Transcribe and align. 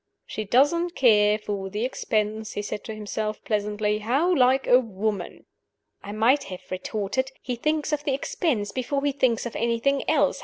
"She 0.25 0.45
doesn't 0.45 0.95
care 0.95 1.37
for 1.37 1.69
the 1.69 1.85
expense," 1.85 2.53
he 2.53 2.63
said 2.63 2.83
to 2.85 2.95
himself, 2.95 3.43
pleasantly. 3.43 3.99
"How 3.99 4.33
like 4.35 4.65
a 4.65 4.79
woman!" 4.79 5.45
I 6.01 6.11
might 6.11 6.45
have 6.45 6.71
retorted, 6.71 7.31
"He 7.39 7.55
thinks 7.55 7.93
of 7.93 8.03
the 8.03 8.15
expense 8.15 8.71
before 8.71 9.05
he 9.05 9.11
thinks 9.11 9.45
of 9.45 9.55
anything 9.55 10.03
else. 10.09 10.39